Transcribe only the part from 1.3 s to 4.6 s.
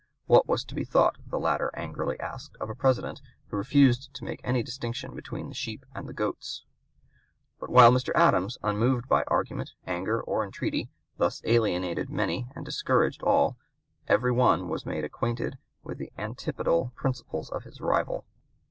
latter angrily asked, of a president who refused to make